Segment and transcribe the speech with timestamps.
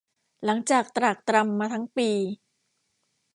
[0.45, 2.09] หลังจากตรากตรำมาทั้งปี